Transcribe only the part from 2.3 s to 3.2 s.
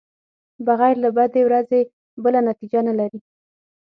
نتېجه نلري.